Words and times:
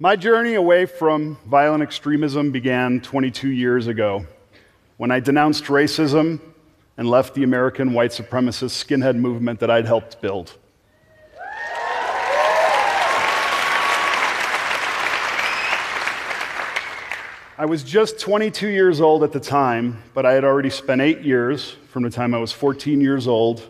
My 0.00 0.16
journey 0.16 0.54
away 0.54 0.86
from 0.86 1.38
violent 1.46 1.80
extremism 1.80 2.50
began 2.50 3.00
22 3.00 3.48
years 3.48 3.86
ago 3.86 4.26
when 4.96 5.12
I 5.12 5.20
denounced 5.20 5.66
racism 5.66 6.40
and 6.96 7.08
left 7.08 7.36
the 7.36 7.44
American 7.44 7.92
white 7.92 8.10
supremacist 8.10 8.72
skinhead 8.84 9.14
movement 9.14 9.60
that 9.60 9.70
I'd 9.70 9.86
helped 9.86 10.20
build. 10.20 10.58
I 17.56 17.64
was 17.64 17.84
just 17.84 18.18
22 18.18 18.66
years 18.66 19.00
old 19.00 19.22
at 19.22 19.30
the 19.30 19.38
time, 19.38 20.02
but 20.12 20.26
I 20.26 20.32
had 20.32 20.42
already 20.42 20.70
spent 20.70 21.02
eight 21.02 21.20
years, 21.20 21.76
from 21.90 22.02
the 22.02 22.10
time 22.10 22.34
I 22.34 22.38
was 22.38 22.50
14 22.50 23.00
years 23.00 23.28
old, 23.28 23.62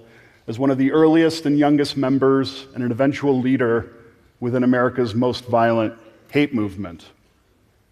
as 0.46 0.58
one 0.58 0.70
of 0.70 0.78
the 0.78 0.90
earliest 0.90 1.44
and 1.44 1.58
youngest 1.58 1.98
members 1.98 2.66
and 2.74 2.82
an 2.82 2.90
eventual 2.90 3.38
leader 3.38 3.92
within 4.40 4.64
America's 4.64 5.14
most 5.14 5.44
violent 5.44 5.98
hate 6.34 6.52
movement. 6.52 7.04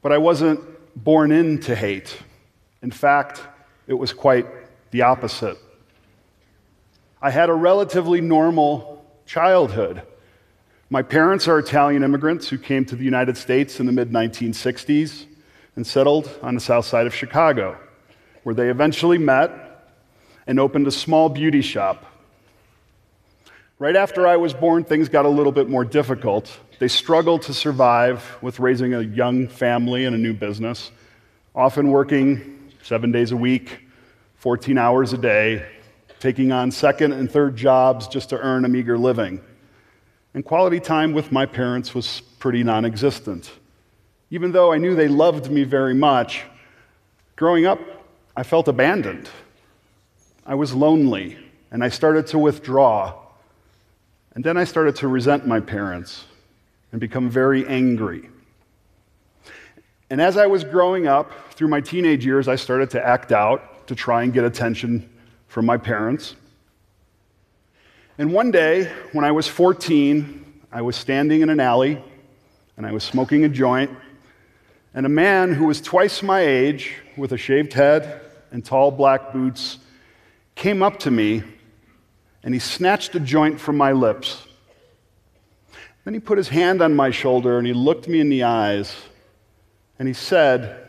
But 0.03 0.11
I 0.11 0.19
wasn't 0.19 0.59
born 0.97 1.31
into 1.31 1.77
hate. 1.77 2.19
In 2.83 2.91
fact, 2.91 3.41
it 3.87 3.95
was 3.95 4.13
quite 4.13 4.47
the 4.91 5.03
opposite. 5.03 5.57
I 7.23 7.31
had 7.31 7.51
a 7.51 7.55
relatively 7.55 8.21
normal 8.21 9.07
childhood. 9.27 10.03
My 10.91 11.03
parents 11.03 11.47
are 11.47 11.61
Italian 11.61 12.03
immigrants 12.03 12.49
who 12.49 12.59
came 12.59 12.85
to 12.87 12.97
the 12.97 13.05
United 13.05 13.37
States 13.37 13.79
in 13.79 13.87
the 13.87 13.93
mid 13.93 14.11
1960s 14.11 15.27
and 15.77 15.87
settled 15.87 16.29
on 16.43 16.57
the 16.57 16.61
south 16.61 16.87
side 16.87 17.07
of 17.07 17.15
Chicago, 17.15 17.79
where 18.43 18.57
they 18.57 18.71
eventually 18.71 19.19
met 19.19 19.53
and 20.49 20.59
opened 20.59 20.89
a 20.89 20.91
small 20.91 21.29
beauty 21.29 21.63
shop. 21.63 22.07
Right 23.79 23.95
after 23.95 24.27
I 24.27 24.37
was 24.37 24.53
born, 24.53 24.83
things 24.83 25.09
got 25.09 25.27
a 25.27 25.29
little 25.29 25.53
bit 25.53 25.69
more 25.69 25.85
difficult. 25.85 26.51
They 26.83 26.89
struggled 26.89 27.43
to 27.43 27.55
survive 27.55 28.39
with 28.43 28.59
raising 28.59 28.93
a 28.93 29.03
young 29.03 29.47
family 29.47 30.05
and 30.05 30.17
a 30.17 30.19
new 30.19 30.33
business, 30.35 30.91
often 31.55 31.93
working 31.93 32.73
seven 32.83 33.13
days 33.13 33.31
a 33.31 33.37
week, 33.37 33.83
14 34.39 34.77
hours 34.77 35.13
a 35.13 35.17
day, 35.17 35.65
taking 36.19 36.51
on 36.51 36.73
second 36.73 37.13
and 37.13 37.31
third 37.31 37.55
jobs 37.55 38.09
just 38.09 38.31
to 38.31 38.39
earn 38.41 38.65
a 38.65 38.69
meager 38.69 38.99
living. 38.99 39.41
And 40.35 40.45
quality 40.45 40.81
time 40.81 41.13
with 41.13 41.31
my 41.31 41.47
parents 41.47 41.95
was 41.95 42.21
pretty 42.41 42.65
non 42.65 42.85
existent. 42.85 43.53
Even 44.31 44.51
though 44.51 44.73
I 44.73 44.79
knew 44.79 44.97
they 44.97 45.07
loved 45.07 45.53
me 45.53 45.63
very 45.63 45.95
much, 45.95 46.43
growing 47.37 47.65
up, 47.65 47.79
I 48.37 48.43
felt 48.43 48.67
abandoned. 48.67 49.31
I 50.45 50.57
was 50.57 50.75
lonely, 50.75 51.39
and 51.71 51.85
I 51.85 51.91
started 51.91 52.27
to 52.27 52.41
withdraw. 52.41 53.15
And 54.35 54.43
then 54.43 54.57
I 54.57 54.65
started 54.65 54.97
to 54.97 55.07
resent 55.07 55.47
my 55.47 55.61
parents 55.61 56.25
and 56.93 57.01
become 57.01 57.29
very 57.29 57.67
angry. 57.67 58.29
And 60.11 60.21
as 60.21 60.37
I 60.37 60.47
was 60.47 60.63
growing 60.63 61.07
up, 61.07 61.33
through 61.55 61.69
my 61.69 61.81
teenage 61.81 62.25
years, 62.25 62.49
I 62.49 62.57
started 62.57 62.91
to 62.91 63.05
act 63.05 63.33
out 63.33 63.87
to 63.89 63.95
try 63.95 64.23
and 64.23 64.33
get 64.33 64.45
attention 64.45 65.09
from 65.49 65.67
my 65.67 65.79
parents. 65.79 66.37
And 68.19 68.33
one 68.33 68.51
day, 68.51 68.93
when 69.13 69.25
I 69.25 69.33
was 69.33 69.49
14, 69.49 70.63
I 70.71 70.83
was 70.83 70.97
standing 70.97 71.41
in 71.41 71.51
an 71.51 71.61
alley 71.61 72.03
and 72.77 72.87
I 72.87 72.93
was 72.93 73.05
smoking 73.05 73.45
a 73.45 73.49
joint 73.49 73.91
and 74.95 75.07
a 75.07 75.09
man 75.09 75.55
who 75.55 75.67
was 75.67 75.81
twice 75.81 76.23
my 76.23 76.41
age, 76.41 76.95
with 77.17 77.33
a 77.33 77.39
shaved 77.39 77.73
head 77.73 78.21
and 78.51 78.65
tall 78.65 78.91
black 78.91 79.33
boots, 79.33 79.79
came 80.55 80.83
up 80.83 80.99
to 81.01 81.11
me 81.11 81.43
and 82.43 82.53
he 82.53 82.61
snatched 82.61 83.15
a 83.15 83.21
joint 83.21 83.59
from 83.59 83.77
my 83.77 83.93
lips. 83.93 84.43
Then 86.05 86.15
he 86.15 86.21
put 86.21 86.37
his 86.37 86.49
hand 86.49 86.83
on 86.83 86.95
my 86.95 87.11
shoulder 87.11 87.59
and 87.59 87.67
he 87.67 87.73
looked 87.73 88.09
me 88.09 88.21
in 88.21 88.29
the 88.29 88.43
eyes 88.43 88.95
and 89.99 90.09
he 90.09 90.15
said, 90.15 90.89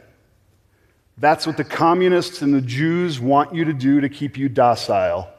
That's 1.17 1.45
what 1.45 1.57
the 1.57 1.63
communists 1.63 2.41
and 2.41 2.53
the 2.53 2.61
Jews 2.61 3.19
want 3.19 3.53
you 3.53 3.65
to 3.65 3.73
do 3.73 4.01
to 4.01 4.09
keep 4.09 4.37
you 4.37 4.49
docile. 4.49 5.29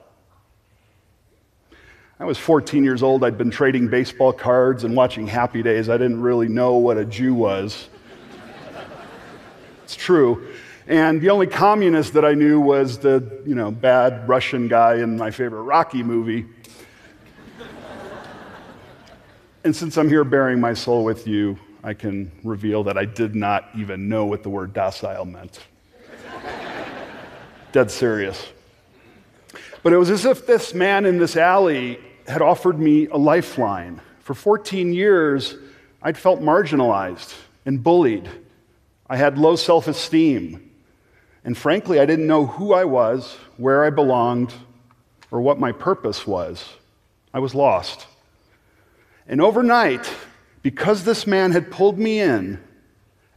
I 2.20 2.24
was 2.24 2.38
14 2.38 2.84
years 2.84 3.02
old. 3.02 3.24
I'd 3.24 3.36
been 3.36 3.50
trading 3.50 3.88
baseball 3.88 4.32
cards 4.32 4.84
and 4.84 4.94
watching 4.94 5.26
Happy 5.26 5.62
Days. 5.62 5.88
I 5.88 5.98
didn't 5.98 6.22
really 6.22 6.48
know 6.48 6.76
what 6.76 6.96
a 6.96 7.04
Jew 7.04 7.34
was. 7.34 7.88
It's 9.82 9.96
true. 9.96 10.48
And 10.86 11.20
the 11.20 11.28
only 11.28 11.46
communist 11.46 12.14
that 12.14 12.24
I 12.24 12.32
knew 12.32 12.58
was 12.58 12.98
the, 12.98 13.42
you 13.44 13.54
know, 13.54 13.70
bad 13.70 14.26
Russian 14.26 14.68
guy 14.68 14.94
in 14.94 15.18
my 15.18 15.30
favorite 15.30 15.62
Rocky 15.62 16.02
movie. 16.02 16.46
And 19.64 19.74
since 19.74 19.96
I'm 19.96 20.10
here 20.10 20.24
baring 20.24 20.60
my 20.60 20.74
soul 20.74 21.04
with 21.04 21.26
you, 21.26 21.58
I 21.82 21.94
can 21.94 22.30
reveal 22.44 22.84
that 22.84 22.98
I 22.98 23.06
did 23.06 23.34
not 23.34 23.68
even 23.74 24.08
know 24.10 24.26
what 24.26 24.42
the 24.42 24.50
word 24.50 24.74
docile 24.74 25.24
meant. 25.24 25.58
Dead 27.72 27.90
serious. 27.90 28.46
But 29.82 29.94
it 29.94 29.96
was 29.96 30.10
as 30.10 30.26
if 30.26 30.46
this 30.46 30.74
man 30.74 31.06
in 31.06 31.18
this 31.18 31.36
alley 31.36 31.98
had 32.26 32.42
offered 32.42 32.78
me 32.78 33.06
a 33.06 33.16
lifeline. 33.16 34.00
For 34.20 34.34
14 34.34 34.92
years, 34.92 35.56
I'd 36.02 36.18
felt 36.18 36.40
marginalized 36.40 37.34
and 37.64 37.82
bullied 37.82 38.28
I 39.08 39.16
had 39.16 39.38
low 39.38 39.56
self 39.56 39.86
esteem. 39.88 40.70
And 41.44 41.56
frankly, 41.56 42.00
I 42.00 42.06
didn't 42.06 42.26
know 42.26 42.46
who 42.46 42.72
I 42.72 42.84
was, 42.84 43.36
where 43.58 43.84
I 43.84 43.90
belonged, 43.90 44.52
or 45.30 45.40
what 45.42 45.58
my 45.58 45.72
purpose 45.72 46.26
was. 46.26 46.64
I 47.34 47.38
was 47.38 47.54
lost. 47.54 48.06
And 49.26 49.40
overnight, 49.40 50.12
because 50.62 51.04
this 51.04 51.26
man 51.26 51.52
had 51.52 51.70
pulled 51.70 51.98
me 51.98 52.20
in, 52.20 52.62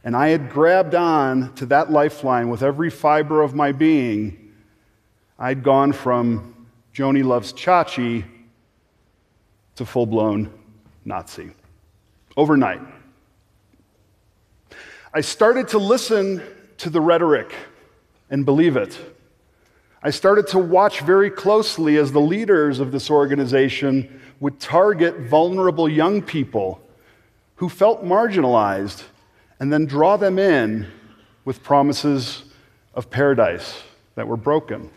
and 0.04 0.16
I 0.16 0.28
had 0.28 0.50
grabbed 0.50 0.94
on 0.94 1.54
to 1.54 1.66
that 1.66 1.90
lifeline 1.90 2.48
with 2.48 2.62
every 2.62 2.90
fiber 2.90 3.42
of 3.42 3.54
my 3.54 3.72
being, 3.72 4.52
I'd 5.38 5.62
gone 5.62 5.92
from 5.92 6.66
Joni 6.94 7.24
loves 7.24 7.52
Chachi 7.52 8.24
to 9.76 9.86
full 9.86 10.06
blown 10.06 10.52
Nazi. 11.04 11.50
Overnight. 12.36 12.80
I 15.14 15.20
started 15.20 15.68
to 15.68 15.78
listen 15.78 16.42
to 16.78 16.90
the 16.90 17.00
rhetoric 17.00 17.52
and 18.30 18.44
believe 18.44 18.76
it. 18.76 18.98
I 20.08 20.10
started 20.10 20.46
to 20.46 20.58
watch 20.58 21.00
very 21.00 21.28
closely 21.28 21.98
as 21.98 22.12
the 22.12 22.18
leaders 22.18 22.80
of 22.80 22.92
this 22.92 23.10
organization 23.10 24.22
would 24.40 24.58
target 24.58 25.18
vulnerable 25.18 25.86
young 25.86 26.22
people 26.22 26.80
who 27.56 27.68
felt 27.68 28.02
marginalized 28.02 29.02
and 29.60 29.70
then 29.70 29.84
draw 29.84 30.16
them 30.16 30.38
in 30.38 30.86
with 31.44 31.62
promises 31.62 32.44
of 32.94 33.10
paradise 33.10 33.82
that 34.14 34.26
were 34.26 34.38
broken. 34.38 34.88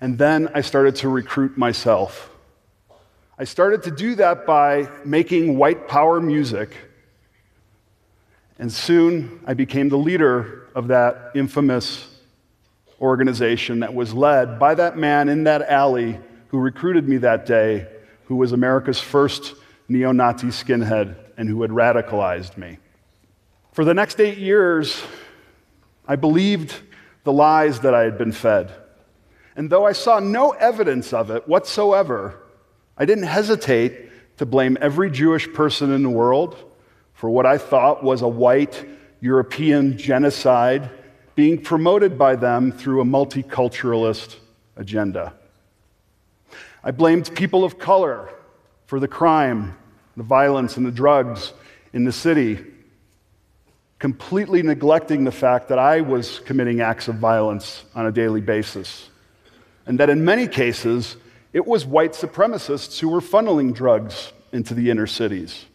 And 0.00 0.16
then 0.16 0.48
I 0.54 0.60
started 0.60 0.94
to 0.96 1.08
recruit 1.08 1.58
myself. 1.58 2.30
I 3.36 3.42
started 3.42 3.82
to 3.82 3.90
do 3.90 4.14
that 4.14 4.46
by 4.46 4.88
making 5.04 5.58
white 5.58 5.88
power 5.88 6.20
music 6.20 6.70
and 8.60 8.72
soon 8.72 9.40
I 9.44 9.54
became 9.54 9.88
the 9.88 9.98
leader 9.98 10.68
of 10.76 10.86
that 10.86 11.32
infamous 11.34 12.12
organization 13.00 13.80
that 13.80 13.94
was 13.94 14.14
led 14.14 14.58
by 14.58 14.74
that 14.74 14.96
man 14.96 15.28
in 15.28 15.44
that 15.44 15.62
alley 15.62 16.18
who 16.48 16.58
recruited 16.58 17.08
me 17.08 17.18
that 17.18 17.46
day, 17.46 17.86
who 18.24 18.36
was 18.36 18.52
America's 18.52 19.00
first 19.00 19.54
neo 19.88 20.12
Nazi 20.12 20.48
skinhead 20.48 21.16
and 21.36 21.48
who 21.48 21.62
had 21.62 21.70
radicalized 21.70 22.56
me. 22.56 22.78
For 23.72 23.84
the 23.84 23.94
next 23.94 24.20
eight 24.20 24.38
years, 24.38 25.02
I 26.08 26.16
believed 26.16 26.74
the 27.24 27.32
lies 27.32 27.80
that 27.80 27.94
I 27.94 28.02
had 28.02 28.16
been 28.16 28.32
fed. 28.32 28.72
And 29.56 29.68
though 29.68 29.86
I 29.86 29.92
saw 29.92 30.20
no 30.20 30.52
evidence 30.52 31.12
of 31.12 31.30
it 31.30 31.46
whatsoever, 31.48 32.40
I 32.96 33.04
didn't 33.04 33.24
hesitate 33.24 34.38
to 34.38 34.46
blame 34.46 34.78
every 34.80 35.10
Jewish 35.10 35.52
person 35.52 35.92
in 35.92 36.02
the 36.02 36.10
world 36.10 36.56
for 37.14 37.30
what 37.30 37.46
I 37.46 37.58
thought 37.58 38.04
was 38.04 38.22
a 38.22 38.28
white 38.28 38.86
European 39.20 39.96
genocide 39.96 40.90
being 41.36 41.60
promoted 41.60 42.18
by 42.18 42.34
them 42.34 42.72
through 42.72 43.02
a 43.02 43.04
multiculturalist 43.04 44.36
agenda. 44.74 45.34
I 46.82 46.90
blamed 46.90 47.32
people 47.36 47.62
of 47.62 47.78
color 47.78 48.30
for 48.86 48.98
the 48.98 49.06
crime, 49.06 49.76
the 50.16 50.22
violence, 50.22 50.78
and 50.78 50.86
the 50.86 50.90
drugs 50.90 51.52
in 51.92 52.04
the 52.04 52.12
city, 52.12 52.64
completely 53.98 54.62
neglecting 54.62 55.24
the 55.24 55.32
fact 55.32 55.68
that 55.68 55.78
I 55.78 56.00
was 56.00 56.40
committing 56.40 56.80
acts 56.80 57.06
of 57.06 57.16
violence 57.16 57.84
on 57.94 58.06
a 58.06 58.12
daily 58.12 58.40
basis. 58.40 59.10
And 59.84 60.00
that 60.00 60.08
in 60.08 60.24
many 60.24 60.48
cases, 60.48 61.16
it 61.52 61.66
was 61.66 61.84
white 61.84 62.12
supremacists 62.12 62.98
who 62.98 63.10
were 63.10 63.20
funneling 63.20 63.74
drugs 63.74 64.32
into 64.52 64.72
the 64.72 64.90
inner 64.90 65.06
cities. 65.06 65.66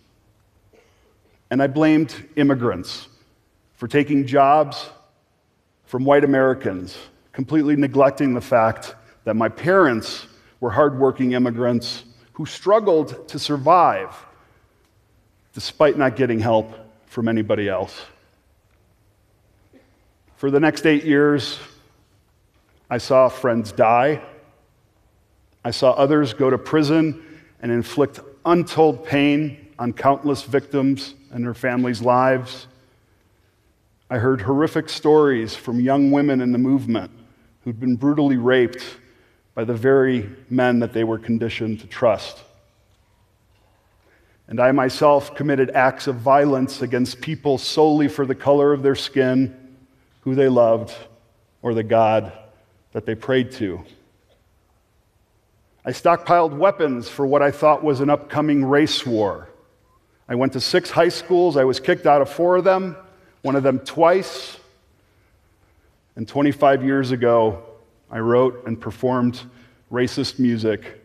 And 1.52 1.62
I 1.62 1.68
blamed 1.68 2.30
immigrants 2.36 3.08
for 3.76 3.88
taking 3.88 4.26
jobs 4.26 4.90
from 5.92 6.06
white 6.06 6.24
Americans, 6.24 6.98
completely 7.34 7.76
neglecting 7.76 8.34
the 8.34 8.40
fact 8.40 8.96
that 9.26 9.36
my 9.36 9.50
parents 9.50 10.26
were 10.62 10.70
hardworking 10.70 11.34
immigrants 11.34 12.06
who 12.32 12.46
struggled 12.46 13.28
to 13.28 13.38
survive. 13.38 14.16
despite 15.52 15.98
not 15.98 16.16
getting 16.16 16.40
help 16.40 16.74
from 17.08 17.28
anybody 17.28 17.68
else. 17.68 18.06
For 20.38 20.50
the 20.50 20.62
next 20.62 20.86
eight 20.86 21.04
years, 21.04 21.60
I 22.90 23.00
saw 23.00 23.28
friends 23.28 23.74
die. 23.74 24.22
I 25.66 25.72
saw 25.72 25.92
others 25.92 26.34
go 26.34 26.50
to 26.50 26.58
prison 26.58 27.22
and 27.62 27.70
inflict 27.70 28.22
untold 28.46 29.06
pain 29.06 29.74
on 29.78 29.92
countless 29.92 30.44
victims 30.44 31.16
and 31.32 31.44
their 31.44 31.54
families' 31.54 32.02
lives. 32.02 32.68
I 34.12 34.18
heard 34.18 34.42
horrific 34.42 34.90
stories 34.90 35.56
from 35.56 35.80
young 35.80 36.12
women 36.12 36.42
in 36.42 36.52
the 36.52 36.58
movement 36.58 37.12
who'd 37.64 37.80
been 37.80 37.96
brutally 37.96 38.36
raped 38.36 38.84
by 39.56 39.64
the 39.64 39.74
very 39.74 40.30
men 40.50 40.80
that 40.80 40.92
they 40.92 41.06
were 41.06 41.18
conditioned 41.18 41.80
to 41.80 41.88
trust. 41.88 42.44
And 44.50 44.60
I 44.60 44.74
myself 44.74 45.34
committed 45.34 45.70
acts 45.70 46.08
of 46.08 46.18
violence 46.18 46.82
against 46.82 47.22
people 47.22 47.58
solely 47.58 48.10
for 48.10 48.26
the 48.26 48.36
color 48.36 48.74
of 48.74 48.84
their 48.84 48.96
skin, 48.96 49.78
who 50.24 50.36
they 50.36 50.50
loved, 50.50 50.94
or 51.62 51.74
the 51.74 51.82
God 51.82 52.34
that 52.92 53.06
they 53.06 53.16
prayed 53.16 53.54
to. 53.54 53.82
I 55.86 55.92
stockpiled 55.92 56.58
weapons 56.58 57.08
for 57.08 57.26
what 57.26 57.42
I 57.42 57.52
thought 57.52 57.82
was 57.82 58.02
an 58.02 58.10
upcoming 58.10 58.66
race 58.66 59.06
war. 59.06 59.48
I 60.28 60.36
went 60.36 60.52
to 60.52 60.60
six 60.60 60.90
high 60.90 61.08
schools. 61.08 61.56
I 61.56 61.64
was 61.64 61.80
kicked 61.80 62.06
out 62.06 62.22
of 62.22 62.30
four 62.30 62.58
of 62.58 62.66
them, 62.66 62.98
one 63.42 63.56
of 63.56 63.64
them 63.64 63.80
twice. 63.80 64.58
And 66.16 66.28
25 66.28 66.84
years 66.84 67.12
ago, 67.12 67.64
I 68.10 68.20
wrote 68.20 68.66
and 68.68 68.80
performed 68.80 69.42
racist 69.92 70.40
music 70.40 71.02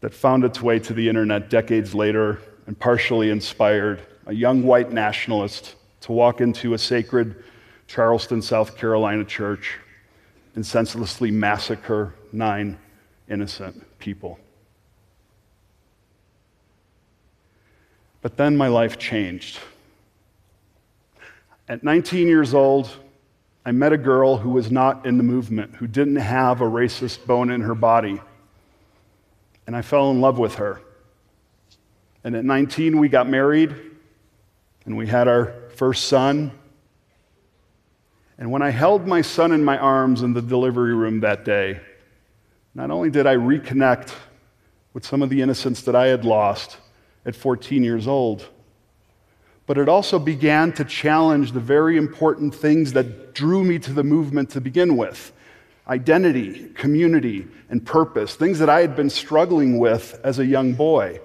that 0.00 0.12
found 0.12 0.44
its 0.44 0.60
way 0.60 0.78
to 0.80 0.92
the 0.92 1.08
internet 1.08 1.48
decades 1.48 1.94
later 1.94 2.40
and 2.66 2.78
partially 2.78 3.30
inspired 3.30 4.00
a 4.26 4.34
young 4.34 4.62
white 4.62 4.92
nationalist 4.92 5.76
to 6.02 6.12
walk 6.12 6.40
into 6.40 6.74
a 6.74 6.78
sacred 6.78 7.42
Charleston, 7.86 8.42
South 8.42 8.76
Carolina 8.76 9.24
church 9.24 9.78
and 10.54 10.64
senselessly 10.64 11.30
massacre 11.30 12.14
nine 12.32 12.78
innocent 13.28 13.84
people. 13.98 14.38
But 18.22 18.36
then 18.36 18.56
my 18.56 18.68
life 18.68 18.98
changed. 18.98 19.58
At 21.68 21.82
19 21.82 22.28
years 22.28 22.52
old, 22.52 22.90
I 23.64 23.72
met 23.72 23.94
a 23.94 23.98
girl 23.98 24.36
who 24.36 24.50
was 24.50 24.70
not 24.70 25.06
in 25.06 25.16
the 25.16 25.22
movement, 25.22 25.76
who 25.76 25.86
didn't 25.86 26.16
have 26.16 26.60
a 26.60 26.64
racist 26.64 27.26
bone 27.26 27.50
in 27.50 27.62
her 27.62 27.74
body. 27.74 28.20
And 29.66 29.74
I 29.74 29.80
fell 29.80 30.10
in 30.10 30.20
love 30.20 30.38
with 30.38 30.56
her. 30.56 30.82
And 32.22 32.36
at 32.36 32.44
19, 32.44 32.98
we 32.98 33.08
got 33.08 33.28
married, 33.28 33.74
and 34.84 34.96
we 34.96 35.06
had 35.06 35.26
our 35.26 35.54
first 35.76 36.04
son. 36.04 36.52
And 38.36 38.50
when 38.50 38.60
I 38.60 38.68
held 38.68 39.06
my 39.06 39.22
son 39.22 39.52
in 39.52 39.64
my 39.64 39.78
arms 39.78 40.20
in 40.22 40.34
the 40.34 40.42
delivery 40.42 40.94
room 40.94 41.20
that 41.20 41.46
day, 41.46 41.80
not 42.74 42.90
only 42.90 43.08
did 43.08 43.26
I 43.26 43.36
reconnect 43.36 44.12
with 44.92 45.06
some 45.06 45.22
of 45.22 45.30
the 45.30 45.40
innocence 45.40 45.82
that 45.82 45.96
I 45.96 46.08
had 46.08 46.26
lost 46.26 46.76
at 47.24 47.34
14 47.34 47.82
years 47.82 48.06
old, 48.06 48.48
but 49.66 49.78
it 49.78 49.88
also 49.88 50.18
began 50.18 50.72
to 50.72 50.84
challenge 50.84 51.52
the 51.52 51.60
very 51.60 51.96
important 51.96 52.54
things 52.54 52.92
that 52.92 53.34
drew 53.34 53.64
me 53.64 53.78
to 53.78 53.92
the 53.92 54.04
movement 54.04 54.50
to 54.50 54.60
begin 54.60 54.96
with 54.96 55.32
identity, 55.86 56.68
community, 56.70 57.46
and 57.68 57.84
purpose, 57.84 58.34
things 58.34 58.58
that 58.58 58.70
I 58.70 58.80
had 58.80 58.96
been 58.96 59.10
struggling 59.10 59.78
with 59.78 60.18
as 60.24 60.38
a 60.38 60.46
young 60.46 60.72
boy. 60.72 61.20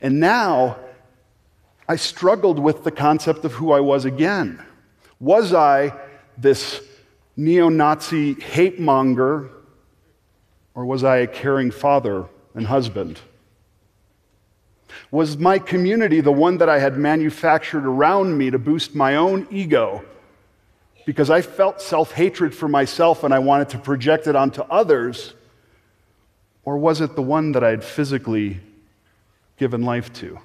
And 0.00 0.18
now 0.18 0.78
I 1.88 1.96
struggled 1.96 2.58
with 2.58 2.82
the 2.84 2.90
concept 2.90 3.44
of 3.44 3.52
who 3.52 3.72
I 3.72 3.80
was 3.80 4.04
again. 4.04 4.64
Was 5.20 5.54
I 5.54 5.94
this 6.36 6.82
neo 7.36 7.68
Nazi 7.68 8.34
hate 8.34 8.80
monger 8.80 9.50
or 10.74 10.84
was 10.84 11.04
I 11.04 11.18
a 11.18 11.26
caring 11.26 11.70
father 11.70 12.26
and 12.54 12.66
husband? 12.66 13.20
Was 15.10 15.36
my 15.36 15.58
community 15.58 16.20
the 16.20 16.32
one 16.32 16.58
that 16.58 16.68
I 16.68 16.78
had 16.78 16.96
manufactured 16.96 17.86
around 17.86 18.36
me 18.36 18.50
to 18.50 18.58
boost 18.58 18.94
my 18.94 19.16
own 19.16 19.46
ego 19.50 20.04
because 21.06 21.30
I 21.30 21.42
felt 21.42 21.80
self 21.80 22.12
hatred 22.12 22.54
for 22.54 22.68
myself 22.68 23.24
and 23.24 23.34
I 23.34 23.38
wanted 23.38 23.70
to 23.70 23.78
project 23.78 24.26
it 24.26 24.36
onto 24.36 24.62
others? 24.62 25.34
Or 26.64 26.78
was 26.78 27.00
it 27.00 27.14
the 27.14 27.22
one 27.22 27.52
that 27.52 27.62
I 27.62 27.70
had 27.70 27.84
physically 27.84 28.60
given 29.56 29.82
life 29.82 30.12
to? 30.14 30.38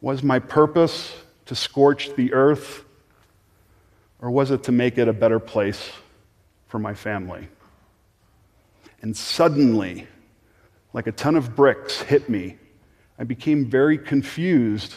Was 0.00 0.22
my 0.22 0.38
purpose 0.38 1.12
to 1.46 1.54
scorch 1.54 2.14
the 2.14 2.34
earth, 2.34 2.84
or 4.20 4.30
was 4.30 4.50
it 4.50 4.64
to 4.64 4.72
make 4.72 4.98
it 4.98 5.08
a 5.08 5.12
better 5.12 5.38
place 5.38 5.90
for 6.66 6.78
my 6.78 6.94
family? 6.94 7.48
And 9.00 9.16
suddenly, 9.16 10.06
like 10.92 11.06
a 11.06 11.12
ton 11.12 11.36
of 11.36 11.56
bricks 11.56 12.02
hit 12.02 12.28
me, 12.28 12.58
I 13.18 13.24
became 13.24 13.66
very 13.66 13.98
confused 13.98 14.94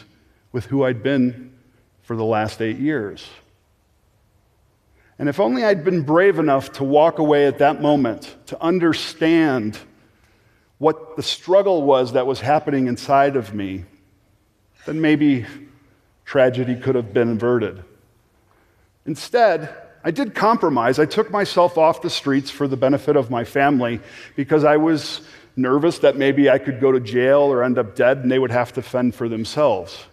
with 0.52 0.66
who 0.66 0.84
I'd 0.84 1.02
been 1.02 1.52
for 2.02 2.16
the 2.16 2.24
last 2.24 2.62
eight 2.62 2.78
years. 2.78 3.28
And 5.18 5.28
if 5.28 5.40
only 5.40 5.64
I'd 5.64 5.84
been 5.84 6.02
brave 6.02 6.38
enough 6.38 6.72
to 6.72 6.84
walk 6.84 7.18
away 7.18 7.46
at 7.46 7.58
that 7.58 7.80
moment, 7.80 8.34
to 8.46 8.60
understand 8.62 9.78
what 10.78 11.16
the 11.16 11.22
struggle 11.22 11.82
was 11.82 12.12
that 12.12 12.26
was 12.26 12.40
happening 12.40 12.86
inside 12.86 13.36
of 13.36 13.54
me, 13.54 13.84
then 14.84 15.00
maybe 15.00 15.46
tragedy 16.24 16.74
could 16.74 16.94
have 16.94 17.12
been 17.12 17.32
averted. 17.32 17.84
Instead, 19.06 19.72
I 20.04 20.10
did 20.10 20.34
compromise. 20.34 20.98
I 20.98 21.06
took 21.06 21.30
myself 21.30 21.78
off 21.78 22.02
the 22.02 22.10
streets 22.10 22.50
for 22.50 22.66
the 22.66 22.76
benefit 22.76 23.14
of 23.14 23.30
my 23.30 23.44
family 23.44 24.00
because 24.34 24.64
I 24.64 24.76
was 24.76 25.20
nervous 25.56 25.98
that 26.00 26.16
maybe 26.16 26.48
I 26.48 26.58
could 26.58 26.80
go 26.80 26.92
to 26.92 27.00
jail 27.00 27.40
or 27.40 27.62
end 27.62 27.78
up 27.78 27.94
dead 27.94 28.18
and 28.18 28.30
they 28.30 28.38
would 28.38 28.50
have 28.50 28.72
to 28.74 28.82
fend 28.82 29.14
for 29.14 29.28
themselves. 29.28 30.06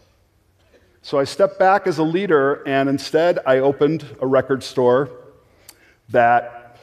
So 1.01 1.17
I 1.17 1.23
stepped 1.23 1.59
back 1.59 1.87
as 1.87 1.97
a 1.97 2.03
leader 2.03 2.61
and 2.67 2.89
instead 2.89 3.39
I 3.45 3.59
opened 3.59 4.05
a 4.21 4.27
record 4.27 4.63
store 4.63 5.09
that 6.09 6.77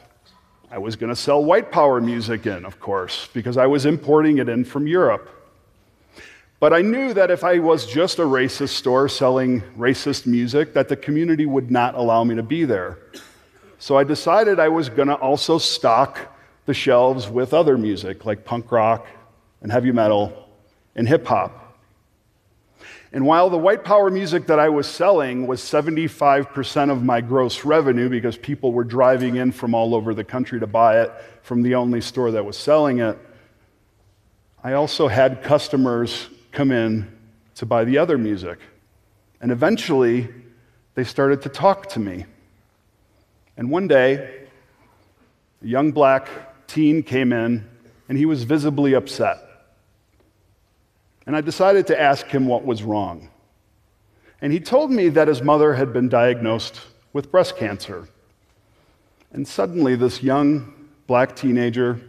I 0.71 0.79
was 0.79 0.97
going 0.97 1.11
to 1.11 1.17
sell 1.17 1.45
white 1.45 1.71
power 1.71 2.01
music 2.01 2.47
in, 2.47 2.65
of 2.65 2.81
course, 2.81 3.29
because 3.33 3.57
I 3.57 3.67
was 3.67 3.87
importing 3.87 4.39
it 4.39 4.49
in 4.49 4.65
from 4.65 4.87
Europe. 4.87 5.31
But 6.59 6.73
I 6.73 6.81
knew 6.81 7.13
that 7.13 7.31
if 7.31 7.45
I 7.45 7.59
was 7.59 7.87
just 7.87 8.19
a 8.19 8.23
racist 8.23 8.71
store 8.71 9.09
selling 9.09 9.61
racist 9.77 10.27
music, 10.27 10.73
that 10.73 10.89
the 10.89 10.97
community 10.97 11.45
would 11.45 11.71
not 11.71 11.95
allow 11.95 12.25
me 12.25 12.35
to 12.37 12.43
be 12.43 12.65
there. 12.65 12.99
So 13.79 13.99
I 13.99 14.05
decided 14.05 14.59
I 14.59 14.69
was 14.69 14.89
going 14.89 15.09
to 15.09 15.15
also 15.15 15.59
stock 15.59 16.19
the 16.67 16.75
shelves 16.75 17.29
with 17.29 17.55
other 17.55 17.79
music 17.79 18.25
like 18.25 18.45
punk 18.45 18.71
rock 18.71 19.07
and 19.63 19.73
heavy 19.73 19.93
metal 19.93 20.49
and 20.95 21.09
hip 21.09 21.27
hop. 21.27 21.63
And 23.13 23.25
while 23.25 23.49
the 23.49 23.57
white 23.57 23.85
power 23.85 24.11
music 24.11 24.49
that 24.49 24.59
I 24.59 24.69
was 24.69 24.87
selling 24.87 25.47
was 25.47 25.61
75% 25.61 26.91
of 26.91 27.03
my 27.03 27.21
gross 27.21 27.65
revenue 27.65 28.09
because 28.09 28.37
people 28.37 28.73
were 28.73 28.85
driving 28.85 29.37
in 29.37 29.53
from 29.53 29.75
all 29.75 29.95
over 29.95 30.13
the 30.13 30.25
country 30.25 30.61
to 30.61 30.67
buy 30.67 31.01
it 31.01 31.13
from 31.43 31.63
the 31.63 31.77
only 31.77 32.01
store 32.01 32.33
that 32.33 32.45
was 32.45 32.59
selling 32.59 32.99
it, 32.99 33.17
I 34.63 34.73
also 34.73 35.07
had 35.07 35.43
customers 35.43 36.29
come 36.51 36.73
in 36.73 37.11
to 37.55 37.65
buy 37.65 37.85
the 37.85 37.99
other 37.99 38.19
music. 38.19 38.59
And 39.41 39.53
eventually, 39.53 40.29
they 40.95 41.05
started 41.05 41.43
to 41.43 41.49
talk 41.49 41.89
to 41.91 42.01
me. 42.01 42.27
And 43.57 43.71
one 43.71 43.87
day, 43.87 44.47
a 45.63 45.67
young 45.67 45.93
black 45.93 46.29
teen 46.67 47.03
came 47.03 47.33
in, 47.33 47.69
and 48.09 48.19
he 48.19 48.27
was 48.27 48.45
visibly 48.45 48.95
upset. 48.95 49.39
And 51.27 51.35
I 51.35 51.41
decided 51.41 51.87
to 51.89 52.01
ask 52.01 52.27
him 52.27 52.47
what 52.47 52.65
was 52.65 52.83
wrong. 52.83 53.31
And 54.41 54.53
he 54.53 54.61
told 54.61 54.91
me 54.91 55.09
that 55.11 55.29
his 55.29 55.43
mother 55.43 55.75
had 55.75 55.93
been 55.93 56.09
diagnosed 56.09 56.81
with 57.13 57.31
breast 57.31 57.57
cancer. 57.57 58.09
And 59.33 59.47
suddenly, 59.47 59.97
this 59.97 60.23
young 60.23 60.73
black 61.07 61.35
teenager 61.35 62.01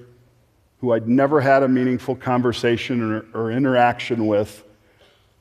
who 0.79 0.93
I'd 0.93 1.07
never 1.07 1.41
had 1.41 1.63
a 1.63 1.67
meaningful 1.67 2.15
conversation 2.15 3.01
or, 3.01 3.25
or, 3.33 3.51
interaction 3.51 4.27
with, 4.27 4.63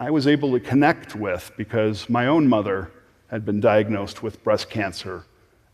I 0.01 0.11
was 0.11 0.27
able 0.27 0.53
to 0.53 0.61
connect 0.61 1.15
with 1.15 1.53
because 1.57 2.09
my 2.09 2.27
own 2.27 2.49
mother 2.49 2.91
had 3.29 3.45
been 3.45 3.61
diagnosed 3.61 4.23
with 4.23 4.43
breast 4.43 4.71
cancer, 4.71 5.25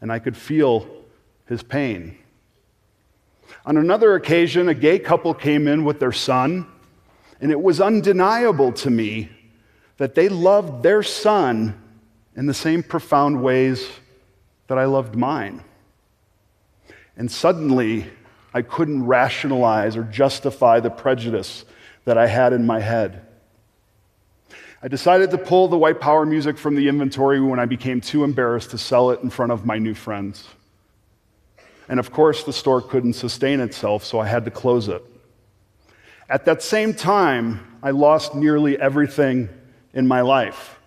and 0.01 0.11
I 0.11 0.19
could 0.19 0.37
feel 0.37 0.89
his 1.47 1.63
pain. 1.63 2.17
On 3.65 3.77
another 3.77 4.15
occasion, 4.15 4.69
a 4.69 4.75
gay 4.75 4.99
couple 4.99 5.35
came 5.35 5.69
in 5.69 5.85
with 5.85 6.01
their 6.01 6.13
son, 6.13 6.67
and 7.41 7.51
it 7.51 7.61
was 7.61 7.81
undeniable 7.81 8.73
to 8.73 8.91
me 8.91 9.31
that 9.99 10.15
they 10.15 10.29
loved 10.29 10.83
their 10.83 11.03
son 11.03 11.81
in 12.35 12.47
the 12.47 12.55
same 12.55 12.83
profound 12.83 13.43
ways 13.43 13.89
that 14.67 14.79
I 14.79 14.85
loved 14.85 15.15
mine. 15.15 15.63
And 17.17 17.31
suddenly, 17.31 18.07
I 18.55 18.63
couldn't 18.63 19.07
rationalize 19.07 19.97
or 19.97 20.05
justify 20.05 20.81
the 20.81 20.91
prejudice 20.91 21.65
that 22.05 22.19
I 22.19 22.27
had 22.27 22.53
in 22.53 22.67
my 22.67 22.81
head. 22.81 23.27
I 24.83 24.89
decided 24.89 25.31
to 25.31 25.39
pull 25.39 25.69
the 25.69 25.79
white 25.79 26.01
power 26.01 26.27
music 26.27 26.59
from 26.59 26.75
the 26.75 26.89
inventory 26.89 27.41
when 27.41 27.61
I 27.61 27.67
became 27.67 28.01
too 28.01 28.25
embarrassed 28.25 28.71
to 28.71 28.79
sell 28.79 29.11
it 29.11 29.21
in 29.23 29.31
front 29.31 29.53
of 29.53 29.65
my 29.65 29.79
new 29.79 29.95
friends. 29.95 30.49
And 31.93 32.01
of 32.01 32.11
course, 32.11 32.43
the 32.45 32.55
store 32.55 32.81
couldn't 32.81 33.13
sustain 33.13 33.61
itself, 33.61 34.03
so 34.03 34.19
I 34.19 34.27
had 34.27 34.47
to 34.47 34.51
close 34.51 34.89
it. 34.89 35.05
At 36.27 36.47
that 36.47 36.63
same 36.63 36.95
time, 36.95 37.61
I 37.83 37.91
lost 37.91 38.35
nearly 38.35 38.81
everything 38.81 39.51
in 39.93 40.07
my 40.07 40.23
life. 40.23 40.81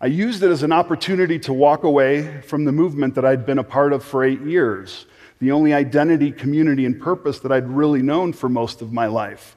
I 0.00 0.06
used 0.06 0.42
it 0.42 0.50
as 0.50 0.62
an 0.62 0.72
opportunity 0.72 1.38
to 1.40 1.52
walk 1.52 1.84
away 1.84 2.40
from 2.40 2.64
the 2.64 2.72
movement 2.72 3.14
that 3.16 3.26
I'd 3.26 3.44
been 3.44 3.58
a 3.58 3.62
part 3.62 3.92
of 3.92 4.02
for 4.02 4.24
eight 4.24 4.40
years, 4.40 5.04
the 5.38 5.52
only 5.52 5.74
identity, 5.74 6.32
community, 6.32 6.86
and 6.86 6.98
purpose 6.98 7.40
that 7.40 7.52
I'd 7.52 7.68
really 7.68 8.00
known 8.00 8.32
for 8.32 8.48
most 8.48 8.80
of 8.80 8.90
my 8.90 9.04
life. 9.04 9.54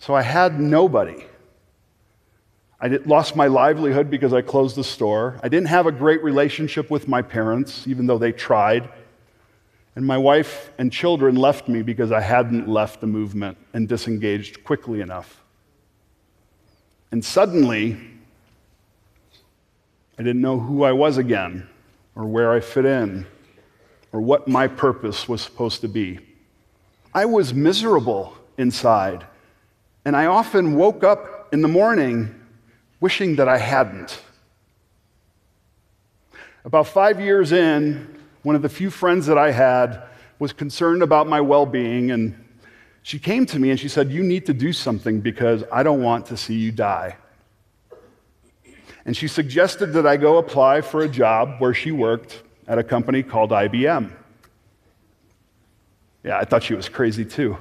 So 0.00 0.14
I 0.14 0.20
had 0.20 0.60
nobody. 0.60 1.24
I 2.78 2.88
lost 3.06 3.36
my 3.36 3.46
livelihood 3.46 4.10
because 4.10 4.34
I 4.34 4.42
closed 4.42 4.76
the 4.76 4.84
store. 4.84 5.40
I 5.42 5.48
didn't 5.48 5.68
have 5.68 5.86
a 5.86 5.92
great 5.92 6.22
relationship 6.22 6.90
with 6.90 7.08
my 7.08 7.22
parents, 7.22 7.88
even 7.88 8.06
though 8.06 8.18
they 8.18 8.32
tried. 8.32 8.90
And 9.96 10.06
my 10.06 10.18
wife 10.18 10.70
and 10.76 10.92
children 10.92 11.36
left 11.36 11.68
me 11.68 11.82
because 11.82 12.10
I 12.10 12.20
hadn't 12.20 12.68
left 12.68 13.00
the 13.00 13.06
movement 13.06 13.56
and 13.72 13.88
disengaged 13.88 14.64
quickly 14.64 15.00
enough. 15.00 15.42
And 17.12 17.24
suddenly, 17.24 17.96
I 20.18 20.22
didn't 20.22 20.40
know 20.40 20.58
who 20.58 20.82
I 20.82 20.92
was 20.92 21.16
again, 21.16 21.68
or 22.16 22.24
where 22.24 22.52
I 22.52 22.60
fit 22.60 22.84
in, 22.84 23.26
or 24.12 24.20
what 24.20 24.48
my 24.48 24.66
purpose 24.66 25.28
was 25.28 25.40
supposed 25.40 25.80
to 25.82 25.88
be. 25.88 26.18
I 27.12 27.24
was 27.24 27.54
miserable 27.54 28.36
inside, 28.58 29.26
and 30.04 30.16
I 30.16 30.26
often 30.26 30.74
woke 30.74 31.04
up 31.04 31.52
in 31.52 31.62
the 31.62 31.68
morning 31.68 32.34
wishing 33.00 33.36
that 33.36 33.48
I 33.48 33.58
hadn't. 33.58 34.20
About 36.64 36.86
five 36.88 37.20
years 37.20 37.52
in, 37.52 38.18
one 38.44 38.54
of 38.54 38.62
the 38.62 38.68
few 38.68 38.90
friends 38.90 39.26
that 39.26 39.38
I 39.38 39.50
had 39.50 40.04
was 40.38 40.52
concerned 40.52 41.02
about 41.02 41.26
my 41.26 41.40
well 41.40 41.66
being, 41.66 42.12
and 42.12 42.38
she 43.02 43.18
came 43.18 43.46
to 43.46 43.58
me 43.58 43.70
and 43.70 43.80
she 43.80 43.88
said, 43.88 44.12
You 44.12 44.22
need 44.22 44.46
to 44.46 44.54
do 44.54 44.72
something 44.72 45.20
because 45.20 45.64
I 45.72 45.82
don't 45.82 46.02
want 46.02 46.26
to 46.26 46.36
see 46.36 46.54
you 46.54 46.70
die. 46.70 47.16
And 49.06 49.16
she 49.16 49.28
suggested 49.28 49.92
that 49.94 50.06
I 50.06 50.16
go 50.16 50.38
apply 50.38 50.82
for 50.82 51.02
a 51.02 51.08
job 51.08 51.56
where 51.58 51.74
she 51.74 51.90
worked 51.90 52.42
at 52.68 52.78
a 52.78 52.84
company 52.84 53.22
called 53.22 53.50
IBM. 53.50 54.10
Yeah, 56.22 56.38
I 56.38 56.44
thought 56.44 56.62
she 56.62 56.74
was 56.74 56.88
crazy 56.88 57.24
too. 57.24 57.58